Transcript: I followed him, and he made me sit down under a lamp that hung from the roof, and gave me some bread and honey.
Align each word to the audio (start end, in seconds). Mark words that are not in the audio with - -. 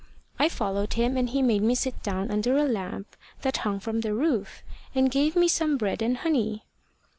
I 0.39 0.49
followed 0.49 0.93
him, 0.93 1.15
and 1.15 1.29
he 1.29 1.43
made 1.43 1.61
me 1.61 1.75
sit 1.75 2.01
down 2.01 2.31
under 2.31 2.57
a 2.57 2.63
lamp 2.65 3.15
that 3.43 3.57
hung 3.57 3.79
from 3.79 4.01
the 4.01 4.15
roof, 4.15 4.63
and 4.95 5.11
gave 5.11 5.35
me 5.35 5.47
some 5.47 5.77
bread 5.77 6.01
and 6.01 6.17
honey. 6.17 6.65